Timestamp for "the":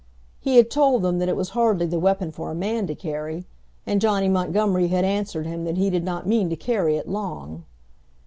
1.85-1.99